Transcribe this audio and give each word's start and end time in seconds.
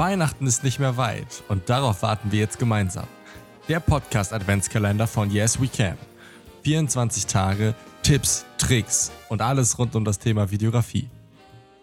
Weihnachten 0.00 0.46
ist 0.46 0.64
nicht 0.64 0.78
mehr 0.78 0.96
weit 0.96 1.44
und 1.48 1.68
darauf 1.68 2.00
warten 2.00 2.32
wir 2.32 2.38
jetzt 2.38 2.58
gemeinsam. 2.58 3.06
Der 3.68 3.80
Podcast 3.80 4.32
Adventskalender 4.32 5.06
von 5.06 5.30
Yes 5.30 5.60
We 5.60 5.68
Can. 5.68 5.98
24 6.62 7.26
Tage, 7.26 7.74
Tipps, 8.02 8.46
Tricks 8.56 9.12
und 9.28 9.42
alles 9.42 9.78
rund 9.78 9.94
um 9.94 10.06
das 10.06 10.18
Thema 10.18 10.50
Videografie. 10.50 11.10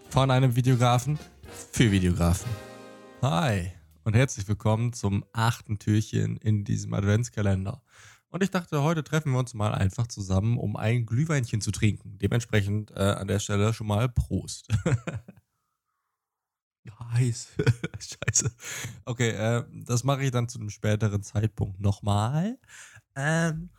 Von 0.10 0.32
einem 0.32 0.56
Videografen 0.56 1.20
für 1.72 1.92
Videografen. 1.92 2.50
Hi 3.22 3.72
und 4.04 4.16
herzlich 4.16 4.48
willkommen 4.48 4.94
zum 4.94 5.24
achten 5.32 5.78
Türchen 5.78 6.38
in 6.38 6.64
diesem 6.64 6.96
Adventskalender. 6.96 7.84
Und 8.30 8.42
ich 8.42 8.50
dachte, 8.50 8.82
heute 8.82 9.04
treffen 9.04 9.34
wir 9.34 9.38
uns 9.38 9.54
mal 9.54 9.76
einfach 9.76 10.08
zusammen, 10.08 10.58
um 10.58 10.76
ein 10.76 11.06
Glühweinchen 11.06 11.62
zu 11.62 11.70
trinken. 11.70 12.18
Dementsprechend 12.18 12.90
äh, 12.96 12.96
an 12.96 13.28
der 13.28 13.38
Stelle 13.38 13.76
schon 13.76 13.86
mal 13.86 14.10
Prost. 14.10 14.70
Heiß. 16.92 17.50
Scheiße. 18.00 18.52
Okay, 19.06 19.30
äh, 19.30 19.64
das 19.86 20.04
mache 20.04 20.24
ich 20.24 20.32
dann 20.32 20.50
zu 20.50 20.60
einem 20.60 20.70
späteren 20.70 21.24
Zeitpunkt 21.24 21.80
nochmal. 21.80 22.58
Ähm, 23.16 23.70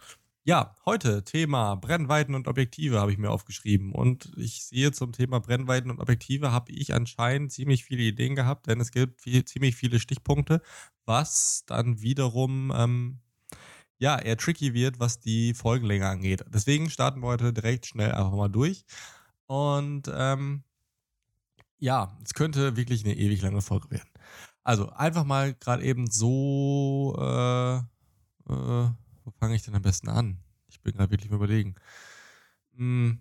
ja, 0.49 0.75
heute 0.87 1.25
Thema 1.25 1.75
Brennweiten 1.75 2.35
und 2.35 2.49
Objektive 2.49 2.99
habe 3.01 3.13
ich 3.13 3.19
mir 3.19 3.31
aufgeschrieben. 3.31 3.93
Und 3.93 4.33
ich 4.39 4.65
sehe 4.65 4.93
zum 4.93 5.13
Thema 5.13 5.41
Brennweiten 5.41 5.91
und 5.91 6.01
Objektive 6.01 6.53
habe 6.53 6.73
ich 6.73 6.95
anscheinend 6.95 7.53
ziemlich 7.53 7.85
viele 7.85 8.03
Ideen 8.03 8.35
gehabt, 8.35 8.67
denn 8.67 8.81
es 8.81 8.91
gibt 8.91 9.21
viel, 9.21 9.45
ziemlich 9.45 9.77
viele 9.77 10.01
Stichpunkte, 10.01 10.63
was 11.05 11.65
dann 11.67 12.01
wiederum 12.01 12.73
ähm, 12.75 13.19
ja 13.99 14.19
eher 14.19 14.39
tricky 14.39 14.73
wird, 14.73 15.01
was 15.01 15.21
die 15.21 15.53
Folgenlänge 15.53 16.09
angeht. 16.09 16.45
Deswegen 16.49 16.89
starten 16.89 17.21
wir 17.21 17.27
heute 17.27 17.53
direkt 17.53 17.85
schnell 17.85 18.13
einfach 18.13 18.33
mal 18.33 18.49
durch. 18.49 18.87
Und 19.47 20.11
ähm, 20.15 20.65
ja, 21.79 22.17
es 22.25 22.35
könnte 22.35 22.77
wirklich 22.77 23.05
eine 23.05 23.17
ewig 23.17 23.43
lange 23.43 23.63
Folge 23.63 23.91
werden. 23.91 24.11
Also 24.65 24.91
einfach 24.91 25.25
mal 25.25 25.55
gerade 25.55 25.83
eben 25.85 26.11
so, 26.11 27.17
äh, 27.19 27.77
äh, 27.79 27.83
wo 28.49 29.31
fange 29.39 29.55
ich 29.55 29.63
denn 29.63 29.75
am 29.75 29.83
besten 29.83 30.09
an? 30.09 30.39
Ich 30.69 30.81
bin 30.83 30.95
gerade 30.95 31.11
wirklich 31.11 31.31
überlegen. 31.31 31.77
Hm, 32.77 33.19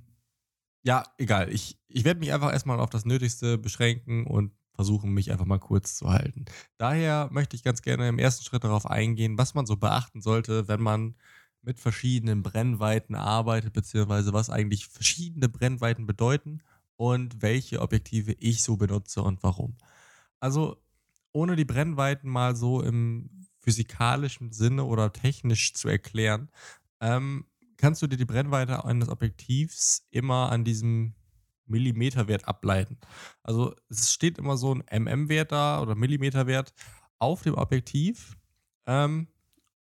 ja, 0.84 1.04
egal. 1.18 1.52
Ich, 1.52 1.80
ich 1.88 2.04
werde 2.04 2.20
mich 2.20 2.34
einfach 2.34 2.52
erstmal 2.52 2.80
auf 2.80 2.90
das 2.90 3.06
Nötigste 3.06 3.58
beschränken 3.58 4.26
und 4.26 4.52
versuchen, 4.74 5.14
mich 5.14 5.32
einfach 5.32 5.46
mal 5.46 5.60
kurz 5.60 5.96
zu 5.96 6.10
halten. 6.10 6.46
Daher 6.78 7.30
möchte 7.32 7.56
ich 7.56 7.64
ganz 7.64 7.82
gerne 7.82 8.08
im 8.10 8.20
ersten 8.20 8.46
Schritt 8.46 8.64
darauf 8.64 8.86
eingehen, 8.86 9.38
was 9.38 9.54
man 9.54 9.66
so 9.66 9.76
beachten 9.76 10.22
sollte, 10.22 10.68
wenn 10.68 10.82
man 10.82 11.16
mit 11.62 11.80
verschiedenen 11.80 12.44
Brennweiten 12.44 13.16
arbeitet, 13.16 13.74
beziehungsweise 13.74 14.34
was 14.34 14.50
eigentlich 14.50 14.88
verschiedene 14.88 15.50
Brennweiten 15.50 16.06
bedeuten 16.06 16.62
und 16.98 17.42
welche 17.42 17.82
Objektive 17.82 18.34
ich 18.34 18.64
so 18.64 18.76
benutze 18.76 19.22
und 19.22 19.42
warum. 19.44 19.78
Also 20.40 20.84
ohne 21.32 21.56
die 21.56 21.66
Brennweiten 21.66 22.30
mal 22.30 22.56
so 22.56 22.82
im 22.82 23.48
physikalischen 23.60 24.52
Sinne 24.52 24.84
oder 24.84 25.14
technisch 25.14 25.74
zu 25.74 25.88
erklären, 25.88 26.50
ähm, 27.00 27.46
kannst 27.78 28.02
du 28.02 28.08
dir 28.08 28.18
die 28.18 28.26
Brennweite 28.26 28.84
eines 28.86 29.10
Objektivs 29.10 30.08
immer 30.10 30.52
an 30.52 30.64
diesem 30.64 31.14
Millimeterwert 31.66 32.48
ableiten. 32.48 32.98
Also 33.44 33.76
es 33.90 34.12
steht 34.12 34.38
immer 34.38 34.58
so 34.58 34.74
ein 34.74 35.04
MM-Wert 35.04 35.52
da 35.52 35.82
oder 35.82 35.96
Millimeterwert 35.96 36.74
auf 37.20 37.44
dem 37.44 37.56
Objektiv. 37.56 38.38
Ähm, 38.86 39.28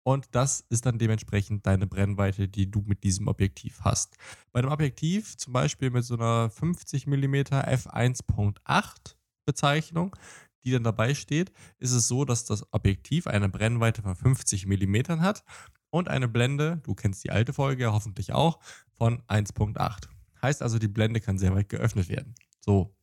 und 0.08 0.30
das 0.31 0.61
ist 0.69 0.86
dann 0.86 1.00
dementsprechend 1.00 1.67
deine 1.67 1.86
Brennweite, 1.86 2.47
die 2.47 2.72
du 2.72 2.81
mit 2.88 3.03
diesem 3.03 3.27
Objektiv 3.27 3.81
hast. 3.81 4.16
Bei 4.53 4.61
einem 4.61 4.72
Objektiv, 4.72 5.36
zum 5.36 5.52
Beispiel 5.52 5.89
mit 5.89 6.05
so 6.05 6.13
einer 6.13 6.50
50 6.50 7.08
mm 7.08 7.36
f1.8 7.36 9.16
Bezeichnung, 9.44 10.16
die 10.63 10.72
dann 10.72 10.85
dabei 10.85 11.13
steht, 11.13 11.52
ist 11.78 11.91
es 11.91 12.08
so, 12.08 12.23
dass 12.23 12.45
das 12.45 12.72
Objektiv 12.72 13.28
eine 13.28 13.50
Brennweite 13.50 14.02
von 14.02 14.16
50 14.16 14.66
mm 14.66 15.19
hat 15.19 15.44
und 15.89 16.07
eine 16.07 16.29
Blende, 16.29 16.79
du 16.84 16.96
kennst 16.96 17.25
die 17.25 17.31
alte 17.31 17.51
Folge 17.51 17.84
ja 17.84 17.91
hoffentlich 17.91 18.31
auch, 18.31 18.62
von 18.94 19.22
1.8. 19.23 20.07
Heißt 20.41 20.62
also, 20.62 20.79
die 20.79 20.88
Blende 20.88 21.19
kann 21.19 21.38
sehr 21.38 21.53
weit 21.53 21.67
geöffnet 21.67 22.07
werden. 22.07 22.34
So. 22.62 22.96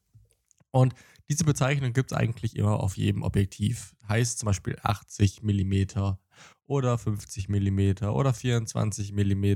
Und 0.70 0.94
diese 1.28 1.44
Bezeichnung 1.44 1.92
gibt 1.92 2.12
es 2.12 2.16
eigentlich 2.16 2.56
immer 2.56 2.80
auf 2.80 2.96
jedem 2.96 3.22
Objektiv. 3.22 3.94
Heißt 4.08 4.38
zum 4.38 4.46
Beispiel 4.46 4.78
80 4.82 5.42
mm, 5.42 6.16
oder 6.66 6.98
50 6.98 7.48
mm 7.48 8.04
oder 8.04 8.32
24 8.32 9.12
mm. 9.12 9.54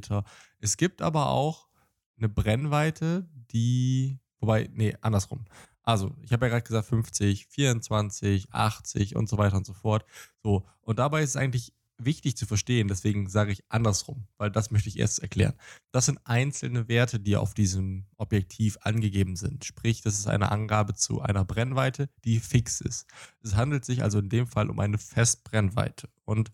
Es 0.60 0.76
gibt 0.76 1.02
aber 1.02 1.28
auch 1.28 1.69
eine 2.16 2.28
Brennweite, 2.28 3.28
die, 3.52 4.19
wobei, 4.41 4.69
nee, 4.72 4.96
andersrum. 5.00 5.44
Also, 5.82 6.14
ich 6.22 6.32
habe 6.32 6.46
ja 6.46 6.50
gerade 6.50 6.66
gesagt 6.66 6.88
50, 6.88 7.46
24, 7.46 8.52
80 8.52 9.16
und 9.16 9.28
so 9.28 9.38
weiter 9.38 9.56
und 9.56 9.66
so 9.66 9.72
fort. 9.72 10.04
So, 10.42 10.66
und 10.82 10.98
dabei 10.98 11.22
ist 11.22 11.30
es 11.30 11.36
eigentlich 11.36 11.72
wichtig 11.98 12.36
zu 12.36 12.46
verstehen, 12.46 12.88
deswegen 12.88 13.28
sage 13.28 13.52
ich 13.52 13.64
andersrum, 13.69 14.26
weil 14.36 14.50
das 14.50 14.70
möchte 14.70 14.88
ich 14.88 14.98
erst 14.98 15.19
erklären. 15.19 15.54
Das 15.90 16.06
sind 16.06 16.20
einzelne 16.25 16.88
Werte, 16.88 17.19
die 17.19 17.36
auf 17.36 17.54
diesem 17.54 18.06
Objektiv 18.16 18.78
angegeben 18.82 19.34
sind. 19.36 19.64
Sprich, 19.64 20.00
das 20.02 20.19
ist 20.19 20.28
eine 20.28 20.52
Angabe 20.52 20.94
zu 20.94 21.20
einer 21.20 21.44
Brennweite, 21.44 22.08
die 22.25 22.38
fix 22.38 22.80
ist. 22.80 23.06
Es 23.42 23.56
handelt 23.56 23.84
sich 23.84 24.02
also 24.02 24.20
in 24.20 24.28
dem 24.28 24.46
Fall 24.46 24.70
um 24.70 24.78
eine 24.78 24.98
Festbrennweite. 24.98 26.08
Und 26.25 26.52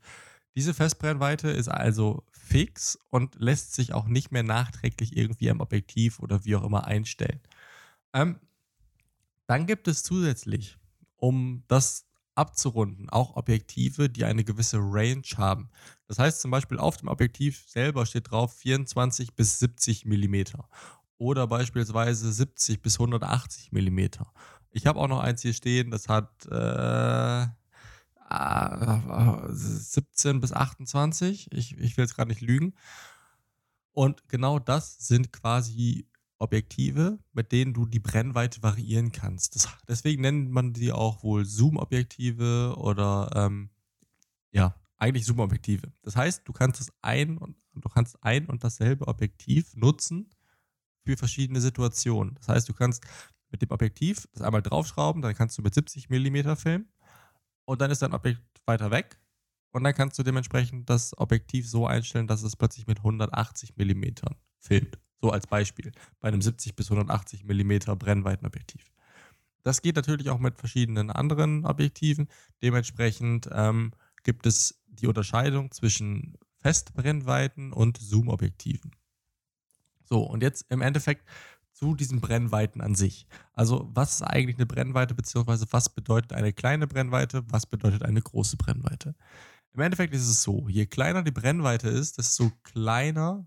diese 0.56 0.74
Festbrennweite 0.74 1.48
ist 1.50 1.68
also 1.68 2.24
fix 2.30 2.98
und 3.10 3.34
lässt 3.36 3.74
sich 3.74 3.92
auch 3.92 4.06
nicht 4.06 4.30
mehr 4.30 4.42
nachträglich 4.42 5.16
irgendwie 5.16 5.50
am 5.50 5.60
Objektiv 5.60 6.20
oder 6.20 6.44
wie 6.44 6.56
auch 6.56 6.64
immer 6.64 6.86
einstellen. 6.86 7.40
Ähm, 8.12 8.38
dann 9.46 9.66
gibt 9.66 9.88
es 9.88 10.02
zusätzlich, 10.02 10.78
um 11.16 11.64
das 11.68 12.06
abzurunden, 12.34 13.08
auch 13.10 13.36
Objektive, 13.36 14.08
die 14.08 14.24
eine 14.24 14.44
gewisse 14.44 14.78
Range 14.78 15.22
haben. 15.36 15.70
Das 16.06 16.18
heißt 16.18 16.40
zum 16.40 16.50
Beispiel 16.50 16.78
auf 16.78 16.96
dem 16.96 17.08
Objektiv 17.08 17.64
selber 17.68 18.06
steht 18.06 18.30
drauf 18.30 18.54
24 18.54 19.34
bis 19.34 19.58
70 19.58 20.04
mm 20.04 20.42
oder 21.18 21.46
beispielsweise 21.46 22.32
70 22.32 22.82
bis 22.82 22.98
180 22.98 23.72
mm. 23.72 24.00
Ich 24.70 24.86
habe 24.86 24.98
auch 24.98 25.08
noch 25.08 25.20
eins 25.20 25.42
hier 25.42 25.52
stehen, 25.52 25.90
das 25.90 26.08
hat 26.08 26.46
äh, 26.46 27.46
17 29.50 30.40
bis 30.40 30.52
28. 30.52 31.52
Ich, 31.52 31.78
ich 31.78 31.96
will 31.96 32.04
jetzt 32.04 32.14
gerade 32.14 32.30
nicht 32.30 32.40
lügen. 32.40 32.74
Und 33.92 34.28
genau 34.28 34.58
das 34.58 34.98
sind 34.98 35.32
quasi 35.32 36.08
Objektive, 36.38 37.18
mit 37.32 37.52
denen 37.52 37.72
du 37.72 37.86
die 37.86 38.00
Brennweite 38.00 38.62
variieren 38.62 39.12
kannst. 39.12 39.54
Das, 39.54 39.68
deswegen 39.88 40.22
nennt 40.22 40.50
man 40.50 40.72
die 40.72 40.92
auch 40.92 41.22
wohl 41.22 41.44
Zoom-Objektive 41.44 42.74
oder 42.76 43.30
ähm, 43.34 43.70
ja, 44.50 44.74
eigentlich 44.96 45.26
Zoom-Objektive. 45.26 45.92
Das 46.02 46.16
heißt, 46.16 46.46
du 46.46 46.52
kannst 46.52 46.80
das 46.80 46.92
ein 47.02 47.38
und 47.38 47.56
du 47.74 47.88
kannst 47.88 48.22
ein 48.22 48.46
und 48.46 48.64
dasselbe 48.64 49.06
Objektiv 49.06 49.76
nutzen 49.76 50.30
für 51.04 51.16
verschiedene 51.16 51.60
Situationen. 51.60 52.34
Das 52.34 52.48
heißt, 52.48 52.68
du 52.68 52.72
kannst 52.72 53.04
mit 53.50 53.62
dem 53.62 53.70
Objektiv 53.70 54.26
das 54.32 54.42
einmal 54.42 54.62
draufschrauben, 54.62 55.22
dann 55.22 55.34
kannst 55.34 55.56
du 55.56 55.62
mit 55.62 55.74
70 55.74 56.10
mm 56.10 56.56
filmen 56.56 56.88
und 57.64 57.80
dann 57.80 57.90
ist 57.90 58.02
dein 58.02 58.14
Objekt 58.14 58.40
weiter 58.66 58.90
weg 58.90 59.18
und 59.72 59.84
dann 59.84 59.94
kannst 59.94 60.18
du 60.18 60.22
dementsprechend 60.22 60.88
das 60.88 61.16
Objektiv 61.18 61.68
so 61.68 61.86
einstellen, 61.86 62.26
dass 62.26 62.42
es 62.42 62.56
plötzlich 62.56 62.86
mit 62.86 62.98
180 62.98 63.76
mm 63.76 64.04
filmt. 64.60 64.98
So 65.20 65.30
als 65.30 65.46
Beispiel 65.46 65.92
bei 66.20 66.28
einem 66.28 66.42
70 66.42 66.76
bis 66.76 66.90
180 66.90 67.44
mm 67.44 67.96
Brennweitenobjektiv. 67.98 68.92
Das 69.62 69.80
geht 69.80 69.96
natürlich 69.96 70.28
auch 70.30 70.38
mit 70.38 70.58
verschiedenen 70.58 71.10
anderen 71.10 71.64
Objektiven. 71.64 72.28
Dementsprechend 72.62 73.48
ähm, 73.50 73.92
gibt 74.22 74.46
es 74.46 74.82
die 74.86 75.06
Unterscheidung 75.06 75.72
zwischen 75.72 76.36
Festbrennweiten 76.60 77.72
und 77.72 77.98
Zoom-Objektiven. 77.98 78.92
So, 80.04 80.22
und 80.22 80.42
jetzt 80.42 80.66
im 80.68 80.82
Endeffekt 80.82 81.26
zu 81.74 81.94
diesen 81.94 82.20
Brennweiten 82.20 82.80
an 82.80 82.94
sich. 82.94 83.26
Also 83.52 83.90
was 83.92 84.14
ist 84.14 84.22
eigentlich 84.22 84.56
eine 84.56 84.66
Brennweite, 84.66 85.14
beziehungsweise 85.14 85.66
was 85.70 85.88
bedeutet 85.88 86.32
eine 86.32 86.52
kleine 86.52 86.86
Brennweite, 86.86 87.44
was 87.48 87.66
bedeutet 87.66 88.02
eine 88.04 88.22
große 88.22 88.56
Brennweite? 88.56 89.14
Im 89.74 89.80
Endeffekt 89.80 90.14
ist 90.14 90.28
es 90.28 90.42
so, 90.42 90.68
je 90.68 90.86
kleiner 90.86 91.22
die 91.22 91.32
Brennweite 91.32 91.88
ist, 91.88 92.16
desto 92.18 92.52
kleiner 92.62 93.44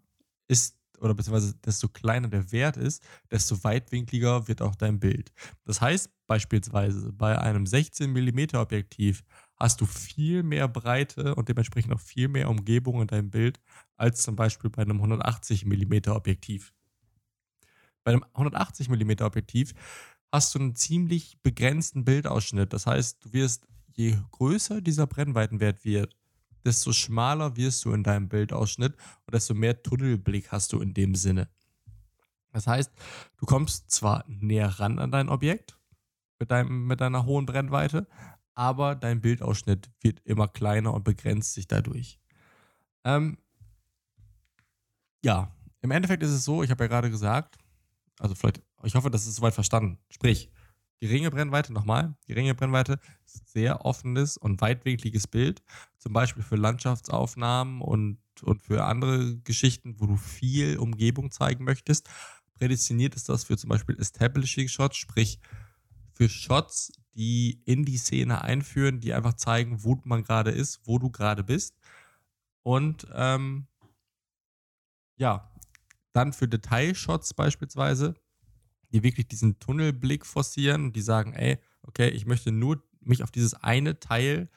ist, 0.49 0.77
oder 0.99 1.13
beziehungsweise 1.13 1.55
desto 1.65 1.87
kleiner 1.87 2.27
der 2.27 2.51
Wert 2.51 2.75
ist, 2.75 3.01
desto 3.31 3.63
weitwinkliger 3.63 4.47
wird 4.49 4.61
auch 4.61 4.75
dein 4.75 4.99
Bild. 4.99 5.31
Das 5.63 5.79
heißt 5.79 6.09
beispielsweise 6.27 7.13
bei 7.13 7.39
einem 7.39 7.65
16 7.65 8.11
mm 8.11 8.55
Objektiv 8.55 9.23
hast 9.55 9.79
du 9.79 9.85
viel 9.85 10.43
mehr 10.43 10.67
Breite 10.67 11.33
und 11.35 11.47
dementsprechend 11.47 11.93
auch 11.93 12.01
viel 12.01 12.27
mehr 12.27 12.49
Umgebung 12.49 13.01
in 13.01 13.07
deinem 13.07 13.29
Bild 13.29 13.61
als 13.95 14.23
zum 14.23 14.35
Beispiel 14.35 14.69
bei 14.69 14.81
einem 14.81 14.97
180 14.97 15.65
mm 15.65 16.09
Objektiv. 16.09 16.73
Bei 18.07 18.13
einem 18.13 18.23
180 18.35 18.87
mm 18.87 19.21
Objektiv 19.21 19.73
hast 20.31 20.55
du 20.55 20.59
einen 20.59 20.75
ziemlich 20.75 21.41
begrenzten 21.43 22.05
Bildausschnitt. 22.05 22.71
Das 22.71 22.87
heißt, 22.87 23.25
du 23.25 23.33
wirst, 23.33 23.67
je 23.91 24.15
größer 24.31 24.79
dieser 24.79 25.07
Brennweitenwert 25.07 25.83
wird, 25.83 26.15
desto 26.63 26.93
schmaler 26.93 27.57
wirst 27.57 27.83
du 27.83 27.91
in 27.91 28.03
deinem 28.03 28.29
Bildausschnitt 28.29 28.93
und 28.93 29.33
desto 29.33 29.55
mehr 29.55 29.83
Tunnelblick 29.83 30.53
hast 30.53 30.71
du 30.71 30.79
in 30.79 30.93
dem 30.93 31.15
Sinne. 31.15 31.49
Das 32.53 32.65
heißt, 32.65 32.93
du 33.35 33.45
kommst 33.45 33.91
zwar 33.91 34.23
näher 34.29 34.79
ran 34.79 34.99
an 34.99 35.11
dein 35.11 35.27
Objekt 35.27 35.77
mit, 36.39 36.49
deinem, 36.49 36.87
mit 36.87 37.01
deiner 37.01 37.25
hohen 37.25 37.45
Brennweite, 37.45 38.07
aber 38.53 38.95
dein 38.95 39.19
Bildausschnitt 39.19 39.91
wird 39.99 40.21
immer 40.23 40.47
kleiner 40.47 40.93
und 40.93 41.03
begrenzt 41.03 41.55
sich 41.55 41.67
dadurch. 41.67 42.21
Ähm, 43.03 43.37
ja, 45.25 45.53
im 45.81 45.91
Endeffekt 45.91 46.23
ist 46.23 46.31
es 46.31 46.45
so, 46.45 46.63
ich 46.63 46.71
habe 46.71 46.85
ja 46.85 46.87
gerade 46.87 47.11
gesagt, 47.11 47.57
also 48.19 48.35
vielleicht, 48.35 48.61
ich 48.83 48.95
hoffe, 48.95 49.11
das 49.11 49.27
ist 49.27 49.35
soweit 49.35 49.53
verstanden. 49.53 49.99
Sprich, 50.09 50.49
geringe 50.99 51.31
Brennweite, 51.31 51.73
nochmal, 51.73 52.15
geringe 52.25 52.55
Brennweite, 52.55 52.99
sehr 53.25 53.85
offenes 53.85 54.37
und 54.37 54.61
weitwinkliges 54.61 55.27
Bild, 55.27 55.61
zum 55.97 56.13
Beispiel 56.13 56.43
für 56.43 56.55
Landschaftsaufnahmen 56.55 57.81
und, 57.81 58.19
und 58.41 58.61
für 58.61 58.85
andere 58.85 59.37
Geschichten, 59.39 59.99
wo 59.99 60.07
du 60.07 60.17
viel 60.17 60.77
Umgebung 60.77 61.31
zeigen 61.31 61.63
möchtest. 61.63 62.09
Prädestiniert 62.55 63.15
ist 63.15 63.29
das 63.29 63.43
für 63.43 63.57
zum 63.57 63.69
Beispiel 63.69 63.99
Establishing 63.99 64.67
Shots, 64.67 64.97
sprich 64.97 65.39
für 66.13 66.29
Shots, 66.29 66.91
die 67.13 67.61
in 67.65 67.85
die 67.85 67.97
Szene 67.97 68.41
einführen, 68.41 68.99
die 68.99 69.13
einfach 69.13 69.33
zeigen, 69.33 69.83
wo 69.83 69.99
man 70.03 70.23
gerade 70.23 70.51
ist, 70.51 70.81
wo 70.85 70.97
du 70.97 71.11
gerade 71.11 71.43
bist. 71.43 71.75
Und 72.63 73.07
ähm, 73.13 73.67
ja, 75.17 75.51
dann 76.17 76.33
für 76.33 76.47
Detailshots 76.47 77.33
beispielsweise, 77.35 78.15
die 78.91 79.03
wirklich 79.03 79.27
diesen 79.27 79.59
Tunnelblick 79.59 80.25
forcieren 80.25 80.85
und 80.85 80.95
die 80.95 81.01
sagen, 81.01 81.33
ey, 81.33 81.59
okay, 81.83 82.09
ich 82.09 82.25
möchte 82.25 82.51
nur 82.51 82.83
mich 82.99 83.21
auf 83.21 83.31
dieses 83.31 83.53
eine 83.53 83.99
Teil 83.99 84.49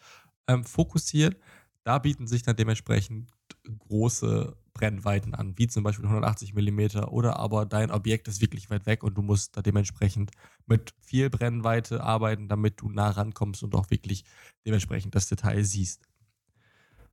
ähm, 0.49 0.65
fokussieren. 0.65 1.37
Da 1.85 1.99
bieten 1.99 2.27
sich 2.27 2.43
dann 2.43 2.57
dementsprechend 2.57 3.31
große 3.79 4.57
Brennweiten 4.73 5.35
an, 5.35 5.59
wie 5.59 5.67
zum 5.67 5.83
Beispiel 5.83 6.07
180 6.07 6.55
mm 6.55 7.05
oder 7.09 7.37
aber 7.39 7.67
dein 7.67 7.91
Objekt 7.91 8.29
ist 8.29 8.41
wirklich 8.41 8.71
weit 8.71 8.87
weg 8.87 9.03
und 9.03 9.15
du 9.15 9.23
musst 9.23 9.57
da 9.57 9.63
dementsprechend 9.63 10.31
mit 10.67 10.95
viel 11.01 11.29
Brennweite 11.29 12.03
arbeiten, 12.03 12.49
damit 12.49 12.81
du 12.81 12.89
nah 12.89 13.11
rankommst 13.11 13.63
und 13.63 13.75
auch 13.75 13.91
wirklich 13.91 14.25
dementsprechend 14.65 15.15
das 15.15 15.29
Detail 15.29 15.63
siehst. 15.65 16.09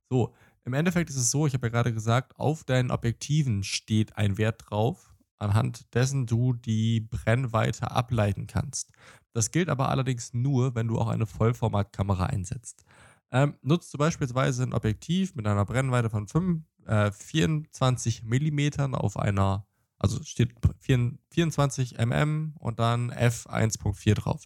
So, 0.08 0.34
im 0.64 0.74
Endeffekt 0.74 1.10
ist 1.10 1.16
es 1.16 1.30
so, 1.30 1.46
ich 1.46 1.54
habe 1.54 1.66
ja 1.66 1.70
gerade 1.70 1.92
gesagt, 1.92 2.38
auf 2.38 2.64
deinen 2.64 2.90
Objektiven 2.90 3.64
steht 3.64 4.16
ein 4.16 4.38
Wert 4.38 4.64
drauf, 4.68 5.14
anhand 5.38 5.94
dessen 5.94 6.26
du 6.26 6.52
die 6.52 7.00
Brennweite 7.00 7.90
ableiten 7.90 8.46
kannst. 8.46 8.92
Das 9.32 9.50
gilt 9.50 9.68
aber 9.68 9.88
allerdings 9.88 10.34
nur, 10.34 10.74
wenn 10.74 10.88
du 10.88 10.98
auch 10.98 11.08
eine 11.08 11.26
Vollformatkamera 11.26 12.26
einsetzt. 12.26 12.84
Ähm, 13.30 13.54
nutzt 13.62 13.92
du 13.92 13.98
beispielsweise 13.98 14.62
ein 14.62 14.72
Objektiv 14.72 15.34
mit 15.34 15.46
einer 15.46 15.64
Brennweite 15.64 16.10
von 16.10 16.26
5, 16.26 16.62
äh, 16.86 17.12
24 17.12 18.24
mm 18.24 18.94
auf 18.94 19.18
einer, 19.18 19.66
also 19.98 20.22
steht 20.22 20.54
24 20.80 21.98
mm 21.98 22.54
und 22.58 22.78
dann 22.78 23.12
f1.4 23.12 24.14
drauf. 24.14 24.44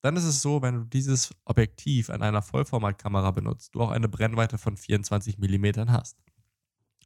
Dann 0.00 0.16
ist 0.16 0.24
es 0.24 0.42
so, 0.42 0.62
wenn 0.62 0.74
du 0.74 0.84
dieses 0.84 1.34
Objektiv 1.44 2.10
an 2.10 2.22
einer 2.22 2.42
Vollformatkamera 2.42 3.32
benutzt, 3.32 3.74
du 3.74 3.82
auch 3.82 3.90
eine 3.90 4.08
Brennweite 4.08 4.58
von 4.58 4.76
24 4.76 5.38
mm 5.38 5.88
hast. 5.88 6.16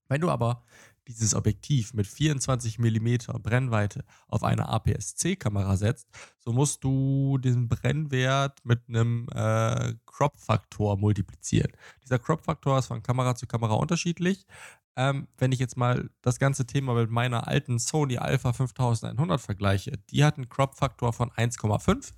Wenn 0.08 0.20
du 0.20 0.30
aber 0.30 0.62
dieses 1.08 1.34
Objektiv 1.34 1.94
mit 1.94 2.06
24 2.06 2.78
mm 2.78 3.16
Brennweite 3.42 4.04
auf 4.28 4.44
eine 4.44 4.68
APS-C-Kamera 4.68 5.76
setzt, 5.76 6.06
so 6.38 6.52
musst 6.52 6.84
du 6.84 7.38
diesen 7.38 7.68
Brennwert 7.68 8.64
mit 8.64 8.80
einem 8.88 9.26
äh, 9.34 9.94
Crop-Faktor 10.06 10.98
multiplizieren. 10.98 11.72
Dieser 12.04 12.18
Crop-Faktor 12.18 12.78
ist 12.78 12.86
von 12.86 13.02
Kamera 13.02 13.34
zu 13.34 13.46
Kamera 13.46 13.74
unterschiedlich. 13.74 14.46
Ähm, 14.94 15.28
wenn 15.38 15.52
ich 15.52 15.58
jetzt 15.58 15.78
mal 15.78 16.10
das 16.20 16.38
ganze 16.38 16.66
Thema 16.66 16.94
mit 16.94 17.10
meiner 17.10 17.48
alten 17.48 17.78
Sony 17.78 18.18
Alpha 18.18 18.52
5100 18.52 19.40
vergleiche, 19.40 19.92
die 20.10 20.24
hat 20.24 20.36
einen 20.36 20.50
Crop-Faktor 20.50 21.14
von 21.14 21.30
1,5. 21.30 22.12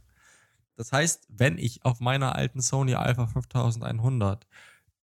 Das 0.76 0.92
heißt, 0.92 1.26
wenn 1.28 1.58
ich 1.58 1.84
auf 1.84 2.00
meiner 2.00 2.34
alten 2.34 2.60
Sony 2.60 2.94
Alpha 2.94 3.26
5100 3.26 4.46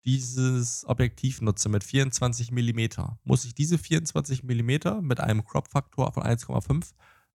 dieses 0.04 0.86
Objektiv 0.86 1.40
nutze 1.40 1.68
mit 1.68 1.84
24 1.84 2.50
mm, 2.50 2.80
muss 3.24 3.44
ich 3.44 3.54
diese 3.54 3.78
24 3.78 4.42
mm 4.42 5.00
mit 5.02 5.20
einem 5.20 5.44
Crop-Faktor 5.44 6.12
von 6.12 6.22
1,5 6.22 6.92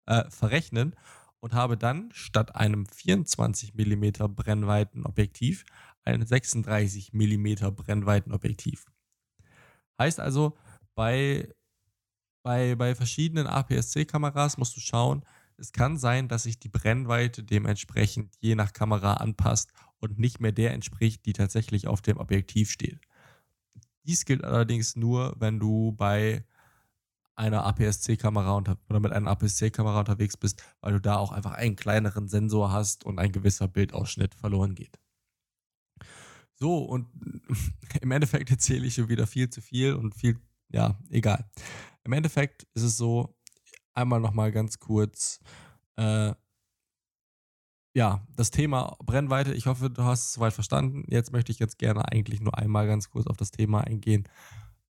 äh, 0.08 0.30
verrechnen 0.30 0.96
und 1.40 1.54
habe 1.54 1.78
dann 1.78 2.10
statt 2.12 2.56
einem 2.56 2.88
24 2.88 3.76
mm 3.76 4.34
Brennweitenobjektiv 4.34 5.66
ein 6.04 6.26
36 6.26 7.14
mm 7.14 7.76
Brennweitenobjektiv. 7.76 8.86
Heißt 10.00 10.20
also, 10.20 10.58
bei, 10.96 11.54
bei, 12.44 12.76
bei 12.76 12.96
verschiedenen 12.96 13.48
APS-C-Kameras 13.48 14.58
musst 14.58 14.76
du 14.76 14.80
schauen, 14.80 15.24
es 15.58 15.72
kann 15.72 15.98
sein, 15.98 16.28
dass 16.28 16.44
sich 16.44 16.60
die 16.60 16.70
Brennweite 16.70 17.44
dementsprechend 17.44 18.36
je 18.40 18.56
nach 18.56 18.74
Kamera 18.74 19.16
anpasst 19.16 19.72
und 20.00 20.20
nicht 20.20 20.40
mehr 20.40 20.52
der 20.52 20.74
entspricht, 20.74 21.26
die 21.26 21.34
tatsächlich 21.34 21.88
auf 21.88 22.02
dem 22.02 22.18
Objektiv 22.18 22.70
steht. 22.72 23.00
Dies 24.06 24.26
gilt 24.26 24.44
allerdings 24.44 24.96
nur, 24.96 25.36
wenn 25.40 25.60
du 25.60 25.94
bei 25.94 26.46
einer 27.36 27.66
APS-C-Kamera 27.66 28.58
oder 28.58 29.00
mit 29.00 29.12
einer 29.12 29.30
APS-C-Kamera 29.32 30.00
unterwegs 30.00 30.38
bist, 30.38 30.64
weil 30.82 30.94
du 30.94 31.02
da 31.02 31.18
auch 31.18 31.32
einfach 31.32 31.54
einen 31.54 31.76
kleineren 31.76 32.28
Sensor 32.28 32.72
hast 32.72 33.04
und 33.04 33.20
ein 33.20 33.32
gewisser 33.32 33.68
Bildausschnitt 33.68 34.36
verloren 34.36 34.76
geht. 34.76 35.00
So, 36.54 36.78
und 36.78 37.08
im 38.02 38.12
Endeffekt 38.12 38.52
erzähle 38.52 38.86
ich 38.86 38.96
schon 38.96 39.10
wieder 39.10 39.28
viel 39.28 39.50
zu 39.50 39.62
viel 39.62 39.94
und 39.94 40.16
viel, 40.16 40.40
ja, 40.70 40.98
egal. 41.10 41.50
Im 42.04 42.14
Endeffekt 42.14 42.64
ist 42.74 42.84
es 42.84 42.98
so, 42.98 43.36
einmal 43.96 44.20
nochmal 44.20 44.52
ganz 44.52 44.80
kurz, 44.80 45.40
äh, 45.98 46.34
ja, 47.96 48.22
das 48.36 48.52
Thema 48.52 48.98
Brennweite, 49.04 49.54
ich 49.54 49.68
hoffe, 49.68 49.90
du 49.90 50.04
hast 50.04 50.26
es 50.26 50.34
soweit 50.34 50.54
verstanden. 50.54 51.06
Jetzt 51.08 51.32
möchte 51.32 51.52
ich 51.52 51.60
jetzt 51.60 51.80
gerne 51.80 52.12
eigentlich 52.12 52.42
nur 52.42 52.58
einmal 52.58 52.88
ganz 52.88 53.10
kurz 53.10 53.26
auf 53.28 53.38
das 53.38 53.52
Thema 53.52 53.82
eingehen, 53.82 54.28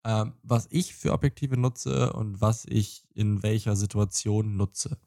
ähm, 0.06 0.34
was 0.44 0.68
ich 0.70 0.96
für 0.96 1.14
Objektive 1.14 1.58
nutze 1.58 2.14
und 2.14 2.42
was 2.42 2.66
ich 2.66 3.04
in 3.16 3.42
welcher 3.44 3.76
Situation 3.76 4.56
nutze. 4.56 5.00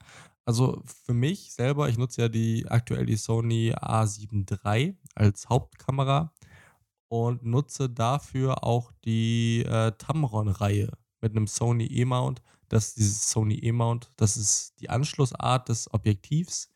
Also 0.44 0.82
für 0.85 1.14
mich 1.14 1.52
selber, 1.52 1.88
ich 1.88 1.96
nutze 1.96 2.23
ja 2.23 2.29
die 2.29 2.67
aktuell 2.69 3.06
die 3.06 3.17
Sony 3.17 3.73
A7 3.75 4.44
III 4.67 4.96
als 5.14 5.49
Hauptkamera 5.49 6.32
und 7.08 7.44
nutze 7.44 7.88
dafür 7.88 8.64
auch 8.64 8.93
die 9.05 9.62
äh, 9.64 9.93
Tamron-Reihe 9.93 10.91
mit 11.20 11.31
einem 11.31 11.46
Sony 11.46 11.87
E-Mount. 11.87 12.43
Das 12.69 12.89
ist 12.89 12.99
dieses 12.99 13.31
Sony 13.31 13.55
E-Mount, 13.57 14.13
das 14.17 14.37
ist 14.37 14.75
die 14.81 14.91
Anschlussart 14.91 15.69
des 15.69 15.93
Objektivs. 15.93 16.71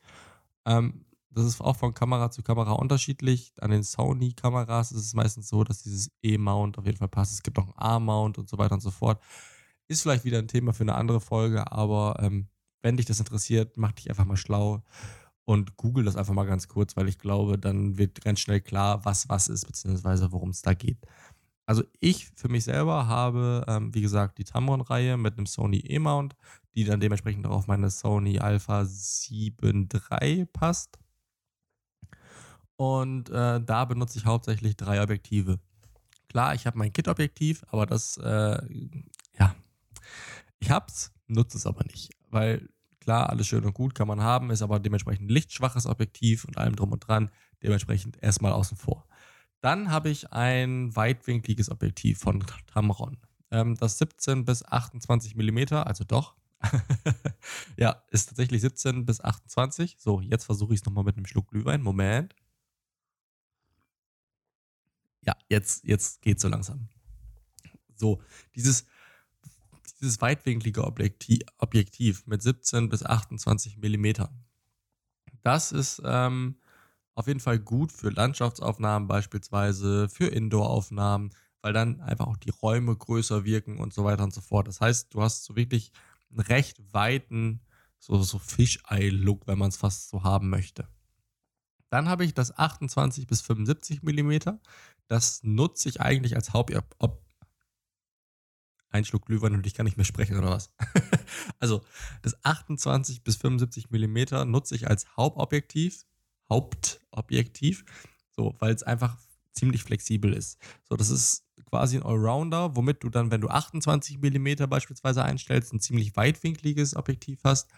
Ähm, 0.65 1.05
das 1.31 1.45
ist 1.45 1.61
auch 1.61 1.75
von 1.75 1.93
Kamera 1.93 2.31
zu 2.31 2.41
Kamera 2.41 2.71
unterschiedlich. 2.73 3.53
An 3.61 3.71
den 3.71 3.83
Sony-Kameras 3.83 4.91
ist 4.91 5.05
es 5.05 5.13
meistens 5.13 5.47
so, 5.47 5.63
dass 5.63 5.83
dieses 5.83 6.11
E-Mount 6.23 6.77
auf 6.77 6.85
jeden 6.85 6.97
Fall 6.97 7.07
passt. 7.07 7.33
Es 7.33 7.43
gibt 7.43 7.59
auch 7.59 7.65
einen 7.65 7.77
A-Mount 7.77 8.37
und 8.37 8.49
so 8.49 8.57
weiter 8.57 8.73
und 8.73 8.81
so 8.81 8.91
fort. 8.91 9.21
Ist 9.87 10.01
vielleicht 10.01 10.25
wieder 10.25 10.39
ein 10.39 10.47
Thema 10.47 10.73
für 10.73 10.83
eine 10.83 10.95
andere 10.95 11.19
Folge, 11.19 11.71
aber 11.71 12.17
ähm, 12.19 12.47
wenn 12.81 12.97
dich 12.97 13.05
das 13.05 13.19
interessiert, 13.19 13.77
mach 13.77 13.91
dich 13.91 14.09
einfach 14.09 14.25
mal 14.25 14.37
schlau 14.37 14.83
und 15.45 15.77
google 15.77 16.05
das 16.05 16.15
einfach 16.15 16.33
mal 16.33 16.45
ganz 16.45 16.67
kurz, 16.67 16.95
weil 16.95 17.07
ich 17.07 17.17
glaube, 17.17 17.57
dann 17.57 17.97
wird 17.97 18.21
ganz 18.21 18.39
schnell 18.39 18.61
klar, 18.61 19.03
was 19.05 19.29
was 19.29 19.47
ist, 19.47 19.65
beziehungsweise 19.65 20.31
worum 20.31 20.49
es 20.49 20.61
da 20.61 20.73
geht. 20.73 20.99
Also 21.69 21.83
ich 21.99 22.25
für 22.33 22.49
mich 22.49 22.63
selber 22.63 23.05
habe, 23.05 23.63
ähm, 23.67 23.93
wie 23.93 24.01
gesagt, 24.01 24.39
die 24.39 24.43
Tamron-Reihe 24.43 25.17
mit 25.17 25.37
einem 25.37 25.45
Sony 25.45 25.77
E-Mount, 25.77 26.35
die 26.73 26.83
dann 26.83 26.99
dementsprechend 26.99 27.45
auch 27.45 27.57
auf 27.57 27.67
meine 27.67 27.91
Sony 27.91 28.39
Alpha 28.39 28.85
7 28.85 29.87
III 29.93 30.47
passt. 30.47 30.97
Und 32.75 33.29
äh, 33.29 33.61
da 33.61 33.85
benutze 33.85 34.17
ich 34.17 34.25
hauptsächlich 34.25 34.77
drei 34.77 34.99
Objektive. 35.03 35.59
Klar, 36.27 36.55
ich 36.55 36.65
habe 36.65 36.79
mein 36.79 36.91
Kit-Objektiv, 36.91 37.63
aber 37.69 37.85
das, 37.85 38.17
äh, 38.17 38.59
ja, 39.37 39.53
ich 40.57 40.71
hab's, 40.71 41.11
nutze 41.27 41.57
es 41.59 41.67
aber 41.67 41.83
nicht. 41.83 42.09
Weil 42.31 42.67
klar, 42.99 43.29
alles 43.29 43.45
schön 43.45 43.63
und 43.63 43.75
gut 43.75 43.93
kann 43.93 44.07
man 44.07 44.21
haben, 44.21 44.49
ist 44.49 44.63
aber 44.63 44.79
dementsprechend 44.79 45.27
ein 45.27 45.33
lichtschwaches 45.33 45.85
Objektiv 45.85 46.45
und 46.45 46.57
allem 46.57 46.75
drum 46.75 46.93
und 46.93 47.07
dran, 47.07 47.29
dementsprechend 47.61 48.17
erstmal 48.23 48.53
außen 48.53 48.75
vor. 48.75 49.05
Dann 49.61 49.91
habe 49.91 50.09
ich 50.09 50.31
ein 50.31 50.95
weitwinkliges 50.95 51.69
Objektiv 51.69 52.19
von 52.19 52.43
Tamron. 52.67 53.17
Ähm, 53.51 53.75
das 53.75 53.97
17 53.97 54.45
bis 54.45 54.63
28 54.63 55.35
mm, 55.35 55.73
also 55.73 56.03
doch. 56.03 56.35
ja, 57.77 58.03
ist 58.09 58.27
tatsächlich 58.27 58.61
17 58.61 59.05
bis 59.05 59.21
28. 59.21 59.97
So, 59.99 60.21
jetzt 60.21 60.45
versuche 60.45 60.73
ich 60.73 60.81
es 60.81 60.85
nochmal 60.85 61.03
mit 61.03 61.17
einem 61.17 61.25
Schluck 61.25 61.49
Glühwein. 61.49 61.81
Moment. 61.81 62.35
Ja, 65.25 65.35
jetzt, 65.49 65.83
jetzt 65.83 66.21
geht 66.21 66.39
so 66.39 66.47
langsam. 66.47 66.89
So, 67.95 68.21
dieses, 68.55 68.85
dieses 69.99 70.21
weitwinklige 70.21 70.85
Objektiv, 70.85 71.41
Objektiv 71.57 72.25
mit 72.27 72.41
17 72.41 72.87
bis 72.87 73.05
28 73.05 73.77
Millimeter. 73.77 74.31
Das 75.41 75.71
ist 75.71 76.01
ähm, 76.05 76.55
auf 77.19 77.27
jeden 77.27 77.41
Fall 77.41 77.59
gut 77.59 77.91
für 77.91 78.09
Landschaftsaufnahmen 78.09 79.09
beispielsweise, 79.09 80.07
für 80.07 80.27
Indoor-Aufnahmen, 80.27 81.31
weil 81.61 81.73
dann 81.73 81.99
einfach 81.99 82.27
auch 82.27 82.37
die 82.37 82.49
Räume 82.49 82.95
größer 82.95 83.43
wirken 83.43 83.77
und 83.77 83.93
so 83.93 84.05
weiter 84.05 84.23
und 84.23 84.33
so 84.33 84.39
fort. 84.39 84.69
Das 84.69 84.79
heißt, 84.79 85.13
du 85.13 85.21
hast 85.21 85.43
so 85.43 85.57
wirklich 85.57 85.91
einen 86.29 86.39
recht 86.39 86.81
weiten, 86.93 87.59
so, 87.97 88.21
so 88.23 88.39
Fischei-Look, 88.39 89.47
wenn 89.47 89.57
man 89.57 89.67
es 89.67 89.75
fast 89.75 90.07
so 90.07 90.23
haben 90.23 90.49
möchte. 90.49 90.87
Dann 91.89 92.07
habe 92.07 92.23
ich 92.23 92.33
das 92.33 92.57
28 92.57 93.27
bis 93.27 93.41
75 93.41 94.01
mm. 94.01 94.37
Das 95.07 95.43
nutze 95.43 95.89
ich 95.89 95.99
eigentlich 95.99 96.37
als 96.37 96.53
Hauptobjektiv. 96.53 97.19
Ein 98.91 99.05
Schluck 99.05 99.25
Glühwein 99.25 99.53
und 99.53 99.67
ich 99.67 99.73
kann 99.73 99.85
nicht 99.85 99.97
mehr 99.97 100.05
sprechen 100.05 100.37
oder 100.37 100.49
was? 100.49 100.71
also 101.59 101.83
das 102.21 102.43
28 102.43 103.23
bis 103.23 103.35
75 103.35 103.91
mm 103.91 104.49
nutze 104.49 104.73
ich 104.73 104.87
als 104.87 105.05
Hauptobjektiv. 105.17 106.05
Hauptobjektiv. 106.49 107.83
So, 108.31 108.55
weil 108.59 108.73
es 108.73 108.83
einfach 108.83 109.17
ziemlich 109.53 109.83
flexibel 109.83 110.33
ist. 110.33 110.57
So, 110.87 110.95
das 110.95 111.09
ist 111.09 111.43
quasi 111.65 111.97
ein 111.97 112.03
Allrounder, 112.03 112.75
womit 112.75 113.03
du 113.03 113.09
dann, 113.09 113.31
wenn 113.31 113.41
du 113.41 113.49
28 113.49 114.19
mm 114.19 114.69
beispielsweise 114.69 115.23
einstellst, 115.23 115.73
ein 115.73 115.79
ziemlich 115.79 116.15
weitwinkliges 116.15 116.95
Objektiv 116.95 117.39
hast. 117.43 117.71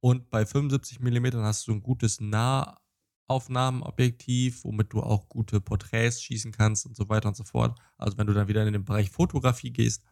Und 0.00 0.28
bei 0.30 0.46
75 0.46 1.00
mm 1.00 1.26
hast 1.38 1.66
du 1.66 1.72
ein 1.72 1.82
gutes 1.82 2.20
Nahaufnahmenobjektiv, 2.20 4.64
womit 4.64 4.92
du 4.92 5.02
auch 5.02 5.28
gute 5.28 5.60
Porträts 5.60 6.22
schießen 6.22 6.52
kannst 6.52 6.86
und 6.86 6.94
so 6.96 7.08
weiter 7.08 7.28
und 7.28 7.36
so 7.36 7.44
fort. 7.44 7.78
Also 7.96 8.18
wenn 8.18 8.26
du 8.26 8.34
dann 8.34 8.48
wieder 8.48 8.66
in 8.66 8.72
den 8.72 8.84
Bereich 8.84 9.10
Fotografie 9.10 9.70
gehst. 9.72 10.02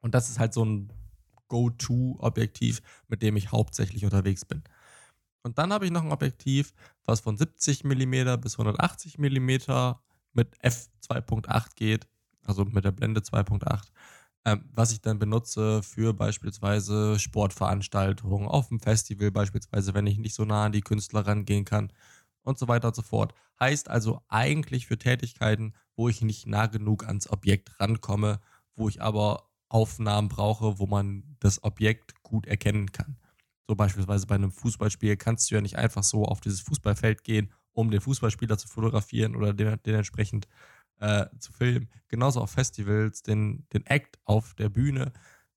Und 0.00 0.14
das 0.14 0.30
ist 0.30 0.38
halt 0.38 0.54
so 0.54 0.64
ein 0.64 0.92
Go-To-Objektiv, 1.48 2.82
mit 3.08 3.22
dem 3.22 3.36
ich 3.36 3.50
hauptsächlich 3.52 4.04
unterwegs 4.04 4.44
bin. 4.44 4.62
Und 5.44 5.58
dann 5.58 5.72
habe 5.72 5.84
ich 5.84 5.92
noch 5.92 6.02
ein 6.02 6.10
Objektiv, 6.10 6.72
was 7.04 7.20
von 7.20 7.36
70 7.36 7.84
mm 7.84 8.40
bis 8.40 8.58
180 8.58 9.18
mm 9.18 9.50
mit 10.32 10.56
f2.8 10.62 11.76
geht 11.76 12.08
also 12.46 12.64
mit 12.64 12.84
der 12.84 12.92
Blende 12.92 13.20
2.8, 13.20 13.88
ähm, 14.44 14.64
was 14.74 14.92
ich 14.92 15.00
dann 15.00 15.18
benutze 15.18 15.82
für 15.82 16.12
beispielsweise 16.12 17.18
Sportveranstaltungen, 17.18 18.48
auf 18.48 18.68
dem 18.68 18.80
Festival 18.80 19.30
beispielsweise, 19.30 19.94
wenn 19.94 20.06
ich 20.06 20.18
nicht 20.18 20.34
so 20.34 20.44
nah 20.44 20.66
an 20.66 20.72
die 20.72 20.82
Künstler 20.82 21.26
rangehen 21.26 21.64
kann 21.64 21.92
und 22.42 22.58
so 22.58 22.68
weiter 22.68 22.88
und 22.88 22.96
so 22.96 23.02
fort. 23.02 23.34
Heißt 23.60 23.88
also 23.88 24.20
eigentlich 24.28 24.86
für 24.86 24.98
Tätigkeiten, 24.98 25.74
wo 25.96 26.08
ich 26.08 26.22
nicht 26.22 26.46
nah 26.46 26.66
genug 26.66 27.06
ans 27.06 27.30
Objekt 27.30 27.80
rankomme, 27.80 28.40
wo 28.74 28.88
ich 28.88 29.00
aber 29.00 29.48
Aufnahmen 29.68 30.28
brauche, 30.28 30.78
wo 30.78 30.86
man 30.86 31.36
das 31.40 31.62
Objekt 31.64 32.22
gut 32.22 32.46
erkennen 32.46 32.92
kann. 32.92 33.16
So 33.66 33.74
beispielsweise 33.74 34.26
bei 34.26 34.34
einem 34.34 34.52
Fußballspiel 34.52 35.16
kannst 35.16 35.50
du 35.50 35.54
ja 35.54 35.60
nicht 35.60 35.76
einfach 35.76 36.02
so 36.02 36.24
auf 36.24 36.40
dieses 36.40 36.60
Fußballfeld 36.60 37.24
gehen, 37.24 37.52
um 37.72 37.90
den 37.90 38.00
Fußballspieler 38.00 38.58
zu 38.58 38.68
fotografieren 38.68 39.36
oder 39.36 39.54
den, 39.54 39.82
den 39.82 39.94
entsprechend 39.94 40.46
äh, 41.00 41.26
zu 41.38 41.52
filmen. 41.52 41.88
Genauso 42.08 42.40
auf 42.40 42.50
Festivals, 42.50 43.22
den, 43.22 43.66
den 43.72 43.86
Act 43.86 44.18
auf 44.24 44.54
der 44.54 44.68
Bühne 44.68 45.12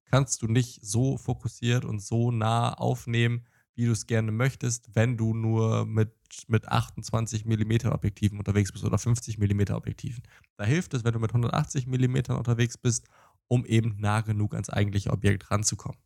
kannst 0.06 0.42
du 0.42 0.48
nicht 0.48 0.80
so 0.86 1.18
fokussiert 1.18 1.86
und 1.86 2.02
so 2.02 2.32
nah 2.32 2.74
aufnehmen, 2.74 3.46
wie 3.76 3.86
du 3.86 3.92
es 3.92 4.08
gerne 4.08 4.32
möchtest, 4.32 4.96
wenn 4.96 5.18
du 5.18 5.34
nur 5.34 5.86
mit, 5.86 6.12
mit 6.48 6.68
28 6.68 7.46
mm 7.46 7.88
Objektiven 7.92 8.40
unterwegs 8.40 8.72
bist 8.72 8.84
oder 8.84 8.98
50 8.98 9.38
mm 9.38 9.74
Objektiven. 9.74 10.24
Da 10.56 10.64
hilft 10.64 10.94
es, 10.94 11.04
wenn 11.04 11.14
du 11.14 11.20
mit 11.20 11.32
180 11.32 11.86
mm 11.86 12.34
unterwegs 12.36 12.78
bist, 12.78 13.08
um 13.48 13.66
eben 13.66 13.96
nah 14.00 14.22
genug 14.22 14.54
ans 14.54 14.70
eigentliche 14.70 15.12
Objekt 15.12 15.52
ranzukommen. 15.52 16.00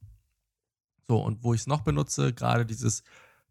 So, 1.11 1.17
und 1.17 1.43
wo 1.43 1.53
ich 1.53 1.59
es 1.59 1.67
noch 1.67 1.81
benutze, 1.81 2.31
gerade 2.31 2.65
dieses, 2.65 3.03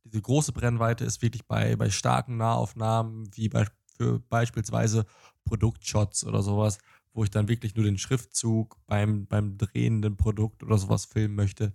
diese 0.04 0.22
große 0.22 0.50
Brennweite 0.50 1.04
ist 1.04 1.20
wirklich 1.20 1.44
bei, 1.46 1.76
bei 1.76 1.90
starken 1.90 2.38
Nahaufnahmen, 2.38 3.28
wie 3.36 3.50
bei, 3.50 3.66
für 3.98 4.18
beispielsweise 4.18 5.04
Produktshots 5.44 6.24
oder 6.24 6.42
sowas, 6.42 6.78
wo 7.12 7.22
ich 7.22 7.28
dann 7.30 7.48
wirklich 7.48 7.74
nur 7.74 7.84
den 7.84 7.98
Schriftzug 7.98 8.78
beim, 8.86 9.26
beim 9.26 9.58
drehenden 9.58 10.16
Produkt 10.16 10.62
oder 10.62 10.78
sowas 10.78 11.04
filmen 11.04 11.34
möchte. 11.34 11.74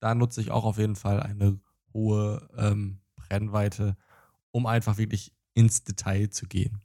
Da 0.00 0.14
nutze 0.14 0.42
ich 0.42 0.50
auch 0.50 0.66
auf 0.66 0.76
jeden 0.76 0.96
Fall 0.96 1.20
eine 1.20 1.58
hohe 1.94 2.46
ähm, 2.58 3.00
Brennweite, 3.16 3.96
um 4.50 4.66
einfach 4.66 4.98
wirklich 4.98 5.32
ins 5.54 5.82
Detail 5.82 6.28
zu 6.28 6.44
gehen. 6.46 6.82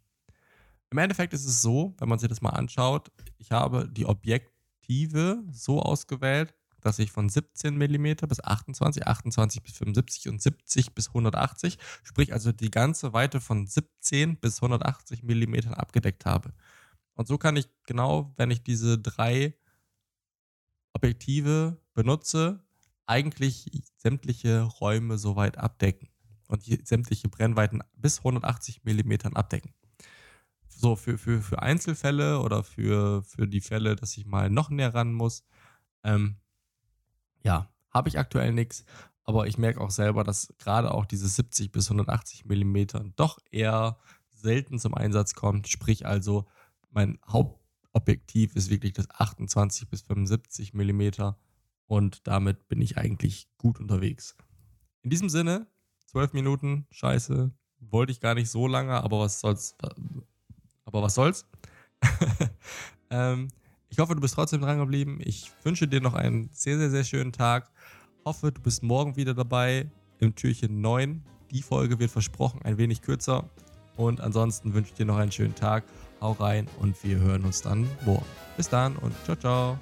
Im 0.89 0.99
Endeffekt 0.99 1.33
ist 1.33 1.43
es 1.43 1.61
so, 1.61 1.95
wenn 1.97 2.07
man 2.07 2.19
sich 2.19 2.29
das 2.29 2.39
mal 2.39 2.51
anschaut, 2.51 3.11
ich 3.39 3.51
habe 3.51 3.89
die 3.91 4.05
Objektive 4.05 5.43
so 5.51 5.81
ausgewählt, 5.81 6.53
dass 6.81 6.99
ich 6.99 7.11
von 7.11 7.29
17 7.29 7.75
mm 7.75 8.27
bis 8.27 8.39
28, 8.39 9.07
28 9.07 9.63
bis 9.63 9.77
75 9.77 10.29
und 10.29 10.41
70 10.41 10.93
bis 10.93 11.09
180, 11.09 11.77
sprich 12.03 12.33
also 12.33 12.51
die 12.51 12.71
ganze 12.71 13.13
Weite 13.13 13.41
von 13.41 13.67
17 13.67 14.37
bis 14.37 14.61
180 14.61 15.23
mm 15.23 15.73
abgedeckt 15.73 16.25
habe. 16.25 16.53
Und 17.15 17.27
so 17.27 17.37
kann 17.37 17.55
ich 17.55 17.67
genau, 17.85 18.33
wenn 18.37 18.51
ich 18.51 18.63
diese 18.63 18.99
drei 18.99 19.55
Objektive 20.93 21.81
benutze, 21.93 22.63
eigentlich 23.07 23.71
sämtliche 23.97 24.61
Räume 24.61 25.17
soweit 25.17 25.57
abdecken 25.57 26.09
und 26.47 26.63
sämtliche 26.87 27.29
Brennweiten 27.29 27.81
bis 27.95 28.19
180 28.19 28.83
mm 28.83 29.33
abdecken. 29.33 29.73
So, 30.67 30.95
für, 30.95 31.17
für, 31.17 31.41
für 31.41 31.61
Einzelfälle 31.61 32.39
oder 32.39 32.63
für, 32.63 33.23
für 33.23 33.47
die 33.47 33.61
Fälle, 33.61 33.95
dass 33.95 34.15
ich 34.17 34.25
mal 34.25 34.49
noch 34.49 34.69
näher 34.69 34.93
ran 34.93 35.11
muss, 35.11 35.43
ähm, 36.03 36.37
ja, 37.43 37.69
habe 37.91 38.09
ich 38.09 38.19
aktuell 38.19 38.53
nichts, 38.53 38.85
aber 39.23 39.47
ich 39.47 39.57
merke 39.57 39.81
auch 39.81 39.91
selber, 39.91 40.23
dass 40.23 40.53
gerade 40.57 40.93
auch 40.93 41.05
diese 41.05 41.27
70 41.27 41.71
bis 41.71 41.87
180 41.87 42.45
Millimeter 42.45 43.03
doch 43.15 43.39
eher 43.51 43.97
selten 44.29 44.79
zum 44.79 44.93
Einsatz 44.93 45.35
kommt. 45.35 45.67
Sprich 45.67 46.05
also, 46.05 46.45
mein 46.91 47.19
Hauptobjektiv 47.27 48.55
ist 48.55 48.69
wirklich 48.69 48.93
das 48.93 49.09
28 49.09 49.89
bis 49.89 50.01
75 50.01 50.73
Millimeter 50.73 51.37
und 51.87 52.27
damit 52.27 52.67
bin 52.67 52.81
ich 52.81 52.97
eigentlich 52.97 53.49
gut 53.57 53.79
unterwegs. 53.79 54.35
In 55.01 55.09
diesem 55.09 55.29
Sinne, 55.29 55.67
12 56.07 56.33
Minuten, 56.33 56.85
scheiße, 56.91 57.51
wollte 57.79 58.11
ich 58.11 58.19
gar 58.19 58.33
nicht 58.33 58.49
so 58.49 58.67
lange, 58.67 59.03
aber 59.03 59.19
was 59.19 59.39
soll's. 59.39 59.75
Aber 60.85 61.01
was 61.01 61.15
soll's? 61.15 61.45
ähm, 63.09 63.49
ich 63.89 63.99
hoffe, 63.99 64.15
du 64.15 64.21
bist 64.21 64.35
trotzdem 64.35 64.61
dran 64.61 64.79
geblieben. 64.79 65.19
Ich 65.23 65.51
wünsche 65.63 65.87
dir 65.87 66.01
noch 66.01 66.13
einen 66.13 66.49
sehr, 66.51 66.77
sehr, 66.77 66.89
sehr 66.89 67.03
schönen 67.03 67.31
Tag. 67.31 67.69
Hoffe, 68.25 68.51
du 68.51 68.61
bist 68.61 68.83
morgen 68.83 69.15
wieder 69.15 69.33
dabei 69.33 69.89
im 70.19 70.35
Türchen 70.35 70.81
9. 70.81 71.23
Die 71.51 71.61
Folge 71.61 71.99
wird 71.99 72.11
versprochen 72.11 72.61
ein 72.63 72.77
wenig 72.77 73.01
kürzer. 73.01 73.49
Und 73.95 74.21
ansonsten 74.21 74.73
wünsche 74.73 74.91
ich 74.91 74.95
dir 74.95 75.05
noch 75.05 75.17
einen 75.17 75.31
schönen 75.31 75.55
Tag. 75.55 75.83
Hau 76.21 76.33
rein 76.33 76.67
und 76.79 77.01
wir 77.03 77.17
hören 77.17 77.45
uns 77.45 77.61
dann 77.61 77.87
morgen. 78.05 78.25
Bis 78.55 78.69
dann 78.69 78.95
und 78.97 79.13
ciao, 79.25 79.35
ciao. 79.35 79.77